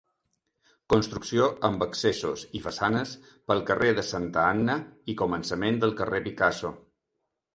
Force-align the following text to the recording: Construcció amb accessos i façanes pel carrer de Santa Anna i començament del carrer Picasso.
Construcció 0.93 1.49
amb 1.69 1.83
accessos 1.85 2.45
i 2.59 2.61
façanes 2.63 3.11
pel 3.51 3.61
carrer 3.69 3.91
de 4.01 4.05
Santa 4.09 4.45
Anna 4.55 4.77
i 5.13 5.17
començament 5.23 5.77
del 5.85 5.97
carrer 6.03 6.25
Picasso. 6.31 6.73